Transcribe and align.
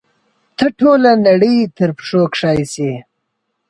ته 0.57 0.65
ټوله 0.77 1.11
نړۍ 1.27 1.57
تر 1.77 1.89
پښو 1.97 2.21
کښی 2.33 2.61
شي 2.73 2.91